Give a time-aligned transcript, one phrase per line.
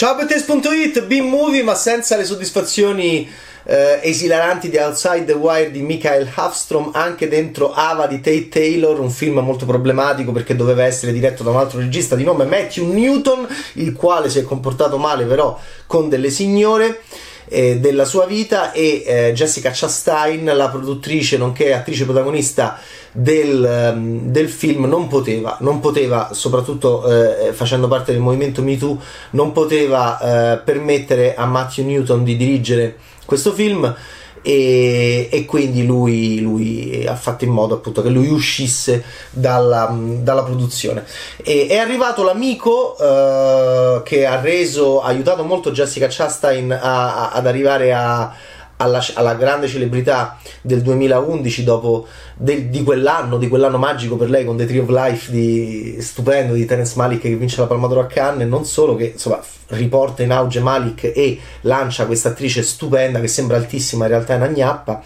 [0.00, 3.28] Ciao Bettes.it, B-Movie ma senza le soddisfazioni
[3.64, 8.98] eh, esilaranti di Outside the Wire di Michael Hafstrom, anche dentro Ava di Tate Taylor,
[8.98, 12.90] un film molto problematico perché doveva essere diretto da un altro regista di nome Matthew
[12.90, 17.02] Newton, il quale si è comportato male però con delle signore
[17.50, 22.78] eh, della sua vita e eh, Jessica Chastain, la produttrice nonché attrice protagonista
[23.12, 29.00] del, um, del film, non poteva, non poteva, soprattutto eh, facendo parte del movimento MeToo,
[29.30, 32.96] non poteva eh, permettere a Matthew Newton di dirigere
[33.26, 33.94] questo film
[34.42, 40.42] e, e quindi lui, lui, ha fatto in modo appunto che lui uscisse dalla, dalla
[40.42, 41.04] produzione.
[41.42, 47.30] E, è arrivato l'amico uh, che ha reso ha aiutato molto Jessica Chastain a, a,
[47.32, 48.32] ad arrivare a
[48.80, 54.44] alla, alla, grande celebrità del 2011 dopo de, di quell'anno, di quell'anno magico per lei
[54.44, 58.00] con The Tree of Life di, stupendo di Terence Malik che vince la Palma d'Oro
[58.00, 63.20] a Cannes non solo che insomma riporta in auge Malik e lancia questa attrice stupenda
[63.20, 65.02] che sembra altissima in realtà è una gnappa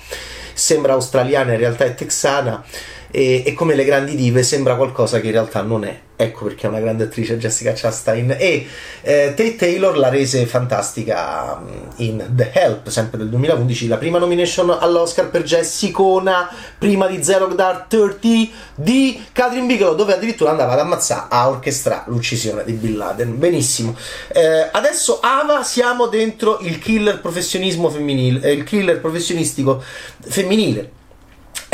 [0.54, 2.62] sembra australiana in realtà è texana
[3.14, 6.00] e, e, come le grandi dive sembra qualcosa che in realtà non è.
[6.16, 8.66] Ecco perché è una grande attrice Jessica Chastain e
[9.02, 14.18] eh, Tate Taylor la rese fantastica mm, in The Help, sempre del 2011, la prima
[14.18, 20.72] nomination all'Oscar per Jessicona prima di Zero Dark 30 di Catherine Bigelow dove addirittura andava
[20.72, 23.38] ad ammazzare a orchestrare l'uccisione di Bin Laden.
[23.38, 23.96] Benissimo.
[24.32, 29.80] Eh, adesso Ava siamo dentro il killer professionismo femminile, eh, il killer professionistico
[30.20, 30.93] femminile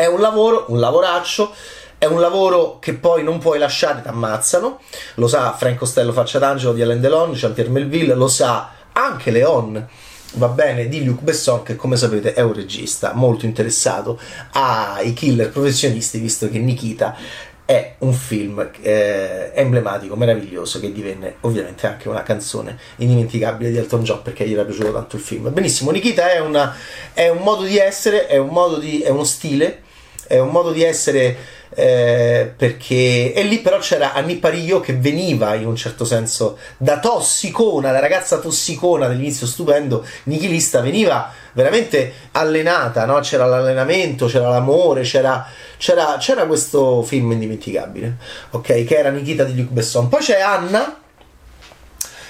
[0.01, 1.53] è un lavoro, un lavoraccio,
[1.98, 4.81] è un lavoro che poi non puoi lasciare, ti ammazzano.
[5.17, 9.87] Lo sa Frank Costello Faccia d'Angelo di Alain Delon, Chantier Melville, lo sa anche Leon
[10.34, 14.19] va bene, di Luc Besson che come sapete è un regista molto interessato
[14.53, 17.17] ai killer professionisti visto che Nikita
[17.65, 24.03] è un film eh, emblematico, meraviglioso che divenne ovviamente anche una canzone indimenticabile di Elton
[24.03, 26.75] John perché gli era piaciuto tanto il film benissimo, Nikita è, una,
[27.12, 29.83] è un modo di essere è un modo di, è uno stile
[30.30, 31.36] è un modo di essere
[31.70, 37.00] eh, perché e lì però c'era Annie Pariglio che veniva in un certo senso da
[37.00, 43.18] tossicona, da ragazza tossicona dell'inizio stupendo, nichilista, veniva veramente allenata, no?
[43.18, 45.44] c'era l'allenamento, c'era l'amore, c'era,
[45.76, 48.16] c'era, c'era questo film indimenticabile,
[48.50, 48.84] ok?
[48.84, 50.08] Che era Nikita di Luc Besson.
[50.08, 50.97] Poi c'è Anna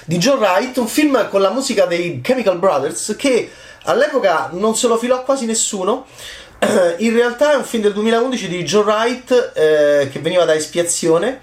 [0.05, 3.51] di John Wright, un film con la musica dei Chemical Brothers che
[3.83, 6.05] all'epoca non se lo filò quasi nessuno
[6.97, 11.39] in realtà è un film del 2011 di Joe Wright eh, che veniva da Espiazione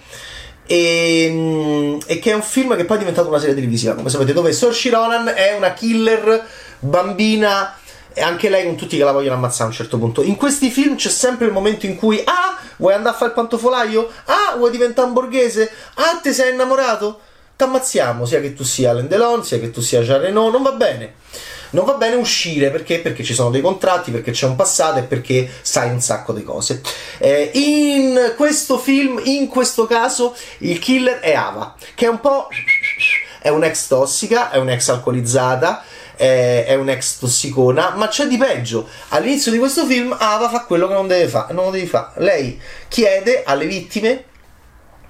[0.64, 4.10] e, mm, e, che è un film che poi è diventato una serie televisiva, come
[4.10, 6.46] sapete, dove Saoirse Ronan è una killer
[6.78, 7.76] bambina
[8.12, 10.22] e anche lei con tutti che la vogliono ammazzare a un certo punto.
[10.22, 13.36] In questi film c'è sempre il momento in cui ah, vuoi andare a fare il
[13.36, 14.08] pantofolaio?
[14.26, 15.70] Ah, vuoi diventare borghese?
[15.94, 17.20] Ah, ti sei innamorato?
[17.56, 20.72] T'ammazziamo, sia che tu sia Alain Delon, sia che tu sia Jean Reno, non va
[20.72, 21.14] bene
[21.70, 23.00] non va bene uscire perché?
[23.00, 26.42] Perché ci sono dei contratti, perché c'è un passato e perché sai un sacco di
[26.42, 26.80] cose.
[27.18, 32.48] Eh, in questo film, in questo caso, il killer è Ava, che è un po'.
[33.40, 35.84] è un'ex tossica, è un'ex alcolizzata
[36.18, 38.88] è, un'ex tossicona, ma c'è di peggio.
[39.10, 42.20] All'inizio di questo film Ava fa quello che non deve fare, non lo devi fare.
[42.22, 44.24] Lei chiede alle vittime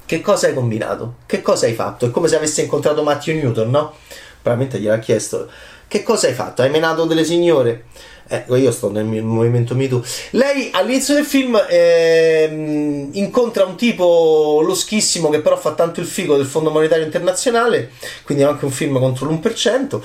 [0.05, 2.07] che cosa hai combinato, che cosa hai fatto.
[2.07, 3.95] È come se avesse incontrato Matthew Newton, no?
[4.41, 5.49] Probabilmente gliel'ha chiesto
[5.88, 6.60] che cosa hai fatto?
[6.60, 7.87] Hai menato delle signore?
[8.28, 10.04] Ecco, io sto nel movimento MeToo.
[10.32, 16.37] Lei all'inizio del film eh, incontra un tipo loschissimo che però fa tanto il figo
[16.37, 19.98] del Fondo Monetario Internazionale, quindi è anche un film contro l'1%,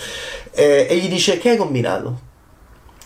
[0.53, 2.31] eh, e gli dice che hai combinato?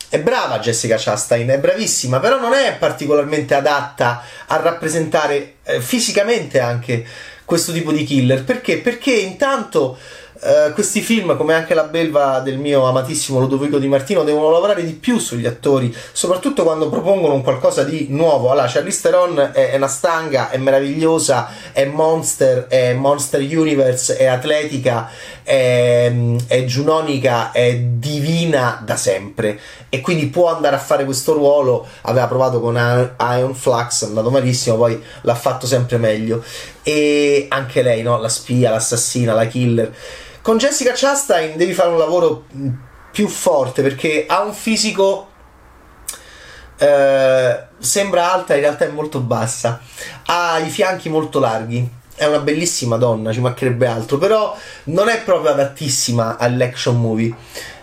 [0.08, 6.60] È brava Jessica Chastain, è bravissima, però non è particolarmente adatta a rappresentare eh, fisicamente
[6.60, 7.04] anche
[7.44, 8.44] questo tipo di killer.
[8.44, 8.78] Perché?
[8.78, 9.98] Perché intanto
[10.40, 14.86] Uh, questi film, come anche la belva del mio amatissimo Ludovico Di Martino, devono lavorare
[14.86, 18.52] di più sugli attori, soprattutto quando propongono un qualcosa di nuovo.
[18.52, 24.26] Allora, Charlize Theron è, è una stanga, è meravigliosa, è monster, è Monster Universe, è
[24.26, 25.10] atletica,
[25.42, 26.14] è,
[26.46, 29.60] è giunonica, è divina da sempre
[29.90, 31.88] e quindi può andare a fare questo ruolo.
[32.02, 36.44] Aveva provato con Iron Flux, è andato malissimo, poi l'ha fatto sempre meglio.
[36.84, 38.20] E anche lei, no?
[38.20, 39.92] la spia, l'assassina, la killer
[40.48, 42.46] con Jessica Chastain devi fare un lavoro
[43.12, 45.28] più forte perché ha un fisico
[46.78, 49.82] eh, sembra alta, in realtà è molto bassa.
[50.28, 51.86] Ha i fianchi molto larghi.
[52.16, 54.56] È una bellissima donna, ci mancherebbe altro, però
[54.86, 57.36] non è proprio adattissima all'action movie.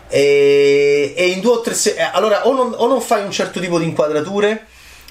[0.09, 3.31] E, e in due o tre se- eh, allora o non, o non fai un
[3.31, 4.69] certo tipo di inquadrature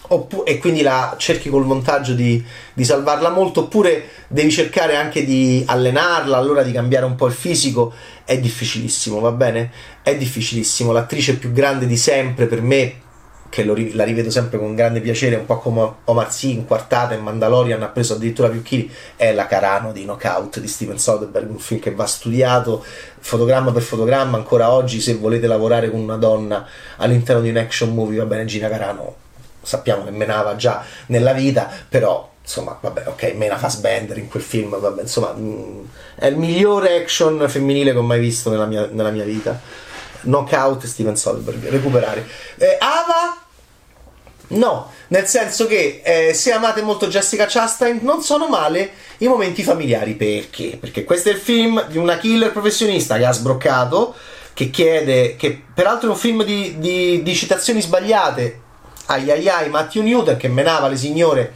[0.09, 5.23] oppu- e quindi la cerchi col montaggio di, di, salvarla molto, oppure devi cercare anche
[5.23, 7.93] di allenarla, allora di cambiare un po' il fisico,
[8.25, 9.71] è difficilissimo, va bene?
[10.01, 10.91] È difficilissimo.
[10.91, 13.01] L'attrice più grande di sempre per me,
[13.49, 17.13] che ri- la rivedo sempre con grande piacere, un po' come Omar Sy in quartata
[17.13, 21.49] in Mandalorian ha preso addirittura più chili, è la Carano di Knockout di Steven Soderbergh,
[21.51, 22.83] un film che va studiato
[23.19, 26.65] fotogramma per fotogramma, ancora oggi se volete lavorare con una donna
[26.97, 29.22] all'interno di un action movie, va bene, Gina Carano
[29.63, 34.77] sappiamo che menava già nella vita, però insomma, vabbè, ok, mena Fassbender in quel film,
[34.77, 35.83] vabbè, insomma, mm,
[36.15, 39.59] è il migliore action femminile che ho mai visto nella mia, nella mia vita.
[40.21, 42.25] Knockout Steven Soderbergh, recuperare.
[42.57, 43.37] Eh, Ava?
[44.45, 49.63] No, nel senso che eh, se amate molto Jessica Chastain non sono male i momenti
[49.63, 50.77] familiari, perché?
[50.79, 54.13] Perché questo è il film di una killer professionista che ha sbroccato,
[54.53, 58.61] che chiede, che peraltro è un film di, di, di citazioni sbagliate,
[59.07, 61.53] ai ai ai Matthew Newton che menava le signore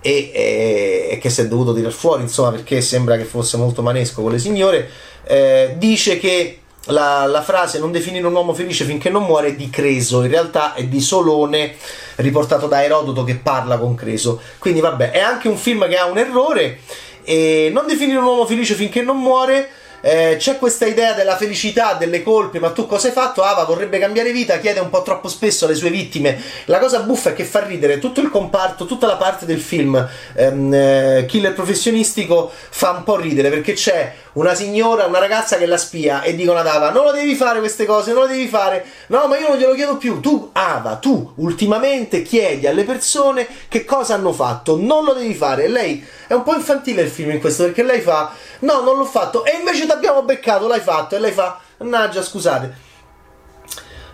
[0.00, 3.82] e, e, e, che si è dovuto tirare fuori insomma perché sembra che fosse molto
[3.82, 4.88] manesco con le signore
[5.24, 9.54] eh, dice che la, la, frase non definire un uomo felice finché non muore è
[9.54, 10.22] di Creso.
[10.22, 11.74] In realtà è di Solone
[12.16, 14.40] riportato da Erodoto che parla con Creso.
[14.58, 16.80] Quindi vabbè è anche un film che ha un errore
[17.24, 19.68] e non definire un uomo felice finché non muore
[20.00, 23.42] eh, c'è questa idea della felicità, delle colpe, ma tu cosa hai fatto?
[23.42, 26.40] Ava vorrebbe cambiare vita, chiede un po' troppo spesso alle sue vittime.
[26.66, 30.08] La cosa buffa è che fa ridere tutto il comparto, tutta la parte del film
[30.34, 35.66] ehm, eh, killer professionistico fa un po' ridere perché c'è una signora, una ragazza che
[35.66, 38.46] la spia e dicono ad Ava non lo devi fare queste cose, non lo devi
[38.46, 38.84] fare.
[39.08, 40.20] No, ma io non glielo chiedo più.
[40.20, 45.64] Tu, Ava, tu ultimamente chiedi alle persone che cosa hanno fatto, non lo devi fare.
[45.64, 48.96] E lei è un po' infantile il film in questo perché lei fa no, non
[48.96, 52.86] l'ho fatto e invece ti abbiamo beccato, l'hai fatto e lei fa mannaggia, scusate.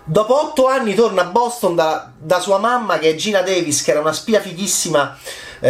[0.07, 3.91] Dopo otto anni torna a Boston da, da, sua mamma che è Gina Davis, che
[3.91, 5.17] era una spia fighissima.
[5.61, 5.69] Eh,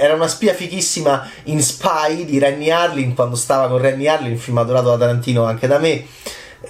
[0.00, 4.58] era una spia fighissima in Spy di Renny Harlin quando stava con Renny Harlin, film
[4.58, 6.06] adorato da Tarantino anche da me.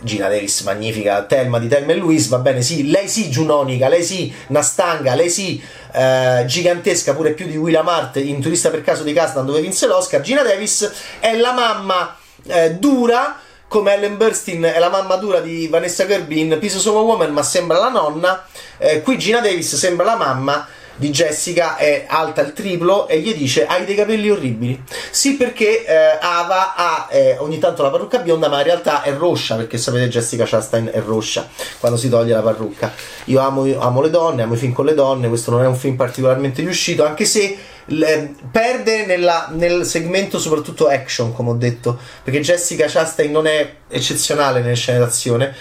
[0.02, 4.04] Gina Davis magnifica, Telma di Telma e Luis, va bene, sì, lei sì giunonica, lei
[4.04, 5.60] sì Nastanga, lei sì
[5.92, 9.86] eh, gigantesca, pure più di Willa Mart in Turista per caso di Castan dove vinse
[9.86, 12.16] l'Oscar, Gina Davis è la mamma
[12.46, 16.96] eh, dura come Ellen Burstyn è la mamma dura di Vanessa Kirby in Pieces of
[16.96, 18.44] a Woman ma sembra la nonna,
[18.78, 20.66] eh, qui Gina Davis sembra la mamma
[21.00, 24.80] di Jessica è alta il triplo e gli dice hai dei capelli orribili.
[25.10, 29.14] Sì perché eh, Ava ha eh, ogni tanto la parrucca bionda ma in realtà è
[29.14, 31.48] rossa perché sapete Jessica Chastain è rossa
[31.80, 32.92] quando si toglie la parrucca.
[33.24, 35.76] Io amo, amo le donne, amo i film con le donne, questo non è un
[35.76, 37.56] film particolarmente riuscito anche se
[37.86, 43.74] le, perde nella, nel segmento soprattutto action come ho detto perché Jessica Chastain non è
[43.88, 45.54] eccezionale nelle scene d'azione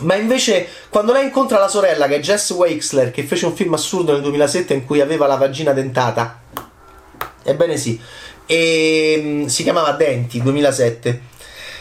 [0.00, 3.74] ma invece, quando lei incontra la sorella, che è Jess Weixler, che fece un film
[3.74, 6.40] assurdo nel 2007 in cui aveva la vagina dentata,
[7.44, 8.00] ebbene sì,
[8.46, 11.36] e mm, si chiamava Denti 2007.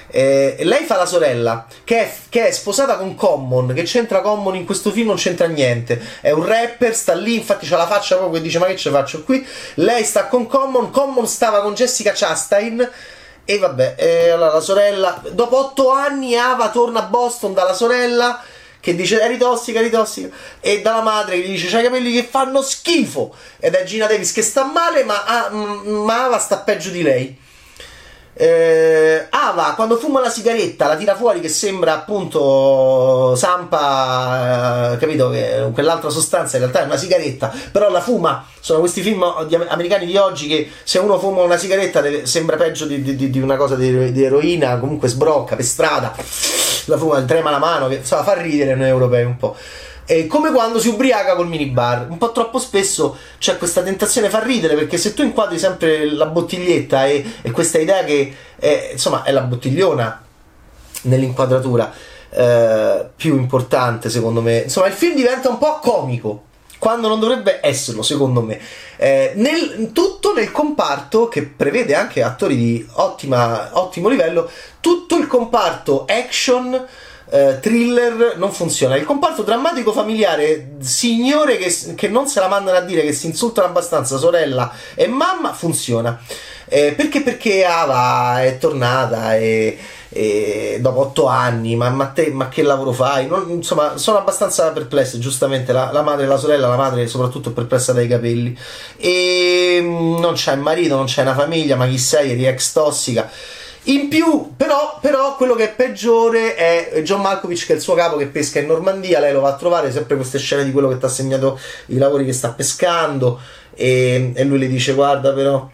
[0.09, 3.73] Eh, lei fa la sorella che è, che è, sposata con Common.
[3.73, 5.07] Che c'entra Common in questo film?
[5.07, 6.01] Non c'entra niente.
[6.21, 7.35] È un rapper, sta lì.
[7.35, 9.45] Infatti, c'ha la faccia proprio che dice: Ma che ce faccio qui?
[9.75, 10.91] Lei sta con Common.
[10.91, 12.89] Common stava con Jessica Chastain
[13.49, 18.41] e vabbè, e allora la sorella, dopo otto anni Ava torna a Boston dalla sorella
[18.81, 22.11] che dice eri tossica, eri tossica, e dalla madre che gli dice c'hai i capelli
[22.11, 26.57] che fanno schifo, ed è Gina Davis che sta male, ma, ah, ma Ava sta
[26.57, 27.45] peggio di lei.
[28.39, 35.32] Eh, Ava quando fuma la sigaretta la tira fuori che sembra appunto Sampa, eh, capito?
[35.32, 38.46] Che quell'altra sostanza in realtà è una sigaretta, però la fuma.
[38.60, 39.24] Sono questi film
[39.70, 43.39] americani di oggi che se uno fuma una sigaretta deve, sembra peggio di, di, di,
[43.39, 46.13] una cosa di, di eroina, comunque sbrocca per strada,
[46.86, 49.56] la fuma, trema la mano, che insomma fa ridere noi europei un po'.
[50.07, 52.07] È come quando si ubriaca col minibar.
[52.09, 56.27] Un po' troppo spesso c'è questa tentazione fa ridere perché se tu inquadri sempre la
[56.27, 60.23] bottiglietta e, e questa idea che è, insomma è la bottigliona
[61.01, 61.93] nell'inquadratura
[62.29, 64.59] eh, più importante secondo me.
[64.59, 66.43] Insomma il film diventa un po' comico
[66.79, 68.59] quando non dovrebbe esserlo, secondo me.
[68.95, 74.49] Eh, nel, tutto nel comparto che prevede anche attori di ottima, ottimo livello,
[74.79, 76.85] tutto il comparto action
[77.29, 78.96] eh, thriller non funziona.
[78.96, 83.27] Il comparto drammatico familiare, signore che, che, non se la mandano a dire, che si
[83.27, 86.19] insultano abbastanza, sorella e mamma, funziona.
[86.69, 87.22] Eh, perché?
[87.22, 89.77] Perché Ava è tornata e,
[90.10, 93.27] e dopo otto anni, ma, ma, te, ma che lavoro fai?
[93.27, 97.51] Non, insomma, sono abbastanza perplesse, giustamente la, la, madre e la sorella, la madre soprattutto
[97.51, 98.57] perplessa dai capelli.
[98.98, 102.31] E mm, non c'è il marito, non c'è una famiglia, ma chi sei?
[102.31, 103.29] Eri ex tossica
[103.88, 107.94] In più, però, però, quello che è peggiore è John Malkovich, che è il suo
[107.94, 109.22] capo che pesca in Normandia.
[109.22, 111.98] Lei lo va a trovare, sempre queste scene di quello che ti ha segnato i
[111.98, 113.39] lavori che sta pescando.
[113.74, 115.70] E, e lui le dice: Guarda, però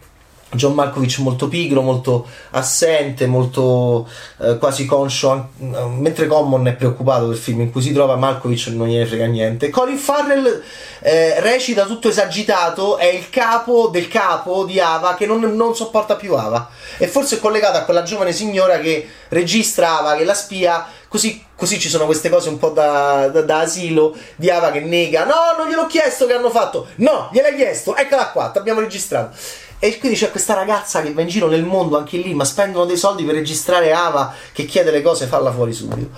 [0.54, 4.08] John Malkovich molto pigro, molto assente, molto
[4.40, 8.88] eh, quasi conscio, mentre Common è preoccupato del film in cui si trova, Malkovich non
[8.88, 9.70] gliene frega niente.
[9.70, 10.62] Colin Farrell
[11.00, 16.16] eh, recita tutto esagitato, è il capo del capo di Ava che non, non sopporta
[16.16, 16.70] più Ava.
[16.98, 21.44] E forse è collegato a quella giovane signora che registra Ava, che la spia, così,
[21.56, 25.26] così ci sono queste cose un po' da, da, da, asilo di Ava che nega,
[25.26, 29.36] no, non gliel'ho chiesto che hanno fatto, no, gliel'hai chiesto, eccola qua, abbiamo registrato.
[29.84, 32.86] E quindi c'è questa ragazza che va in giro nel mondo anche lì, ma spendono
[32.86, 36.12] dei soldi per registrare Ava che chiede le cose, falla fuori subito.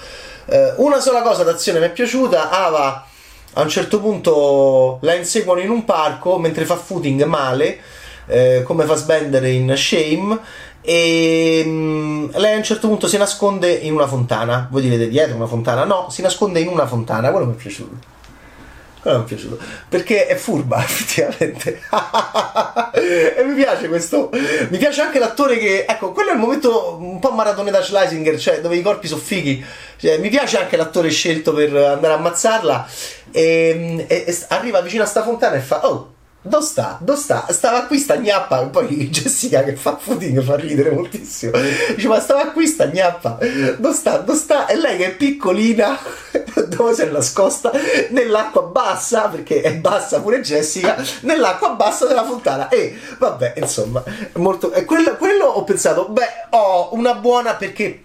[0.45, 3.07] Eh, una sola cosa d'azione mi è piaciuta, Ava
[3.53, 7.79] a un certo punto la inseguono in un parco mentre fa footing male,
[8.27, 10.37] eh, come fa sbendere in Shame,
[10.81, 14.67] e mm, lei a un certo punto si nasconde in una fontana.
[14.69, 15.85] Voi direte dietro una fontana?
[15.85, 18.13] No, si nasconde in una fontana, quello mi è piaciuto.
[19.05, 21.79] Quello mi è piaciuto perché è furba, effettivamente.
[22.91, 24.31] e mi piace questo.
[24.31, 25.85] Mi piace anche l'attore che.
[25.87, 29.21] Ecco, quello è il momento un po' maratone da Schlesinger, cioè dove i corpi sono
[29.21, 29.63] fighi.
[29.97, 32.87] Cioè, mi piace anche l'attore scelto per andare a ammazzarla.
[33.29, 36.14] E, e, e arriva vicino a sta fontana e fa: Oh
[36.47, 36.97] dove sta?
[37.01, 37.47] Dove sta?
[37.49, 38.67] Stava qui sta gnappa.
[38.67, 41.53] Poi Jessica che fa footing fa ridere moltissimo.
[41.95, 43.39] Dice: Ma stava qui sta gnappa.
[43.77, 44.17] Dove sta?
[44.17, 44.67] Dove sta?
[44.67, 45.97] E lei che è piccolina,
[46.69, 47.71] dove si è nascosta?
[48.09, 52.69] Nell'acqua bassa, perché è bassa pure Jessica, nell'acqua bassa della fontana.
[52.69, 54.71] E vabbè, insomma, molto.
[54.71, 58.03] E quello, quello ho pensato, beh, ho una buona perché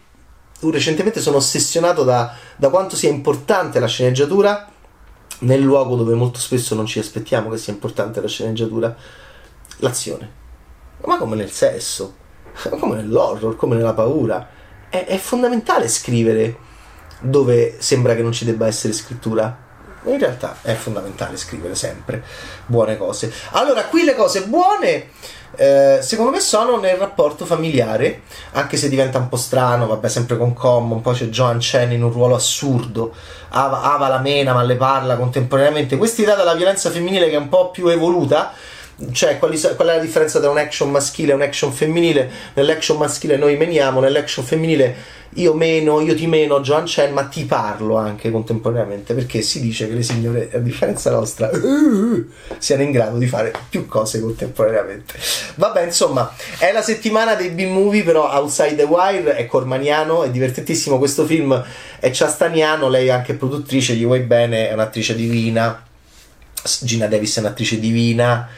[0.63, 4.69] recentemente sono ossessionato da, da quanto sia importante la sceneggiatura
[5.41, 8.95] nel luogo dove molto spesso non ci aspettiamo che sia importante la sceneggiatura,
[9.79, 10.39] l'azione.
[11.05, 12.15] Ma come nel sesso,
[12.79, 14.49] come nell'horror, come nella paura.
[14.89, 16.69] È, è fondamentale scrivere
[17.21, 19.69] dove sembra che non ci debba essere scrittura.
[20.05, 22.23] In realtà è fondamentale scrivere sempre
[22.67, 23.33] buone cose.
[23.53, 25.09] Allora, qui le cose buone
[25.57, 30.37] eh, secondo me sono nel rapporto familiare, anche se diventa un po' strano, vabbè, sempre
[30.37, 33.13] con Common, poi c'è Joan Chen in un ruolo assurdo,
[33.51, 35.97] Ava, Ava la mena ma le parla contemporaneamente.
[35.97, 38.53] Questa idea della violenza femminile che è un po' più evoluta,
[39.13, 42.31] cioè quali, qual è la differenza tra un action maschile e un action femminile?
[42.55, 47.45] Nell'action maschile noi meniamo, nell'action femminile io meno, io ti meno Joan Chen, ma ti
[47.45, 51.49] parlo anche contemporaneamente perché si dice che le signore, a differenza nostra,
[52.59, 55.15] siano in grado di fare più cose contemporaneamente.
[55.55, 60.99] Vabbè, insomma, è la settimana dei B-movie, però Outside the Wire è cormaniano, è divertentissimo
[60.99, 61.65] questo film,
[62.01, 65.85] è ciastaniano, lei è anche produttrice, gli vuoi bene, è un'attrice divina.
[66.81, 68.49] Gina Davis è un'attrice divina,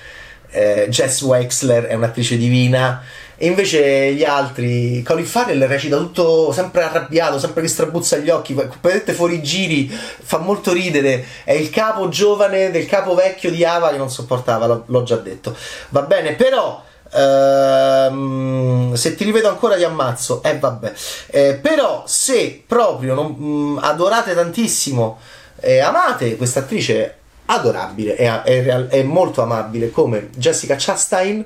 [0.52, 3.02] eh, Jess Wexler è un'attrice divina
[3.42, 8.54] e invece gli altri, Colin Farrell recita tutto sempre arrabbiato, sempre che strabuzza gli occhi,
[8.80, 11.26] vedete fuori giri, fa molto ridere.
[11.42, 15.16] È il capo giovane del capo vecchio di Ava che non sopportava, l'ho, l'ho già
[15.16, 15.56] detto.
[15.88, 16.84] Va bene, però.
[17.14, 20.92] Ehm, se ti rivedo ancora ti ammazzo, eh vabbè.
[21.26, 25.18] Eh, però se proprio non, mh, mm, adorate tantissimo
[25.58, 31.44] e amate questa attrice adorabile, è, è, è molto amabile come Jessica Chastain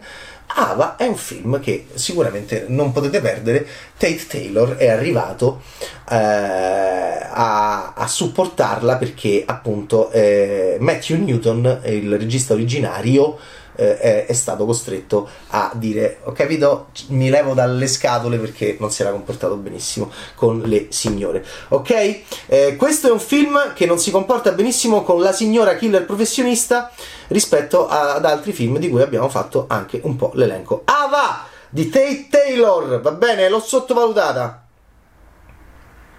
[0.48, 3.66] Ava è un film che sicuramente non potete perdere.
[3.96, 5.62] Tate Taylor è arrivato
[6.08, 13.38] eh, a, a, supportarla perché appunto eh, Matthew Newton, il regista originario,
[13.76, 16.88] eh, è, stato costretto a dire ho capito?
[17.08, 21.44] Mi levo dalle scatole perché non si era comportato benissimo con le signore.
[21.68, 22.20] Ok?
[22.46, 26.90] Eh, questo è un film che non si comporta benissimo con la signora killer professionista
[27.28, 30.82] rispetto ad altri film di cui abbiamo fatto anche un po' l'elenco.
[30.84, 34.62] Ava di Tate Taylor va bene l'ho sottovalutata.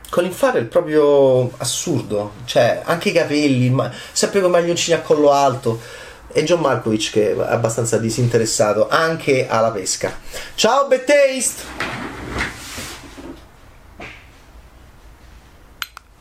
[0.10, 5.80] Colin Farrell proprio assurdo, cioè anche i capelli, ma sempre con maglioncini a collo alto
[6.32, 10.18] e John Malkovich che è abbastanza disinteressato anche alla pesca.
[10.56, 12.17] Ciao Bad!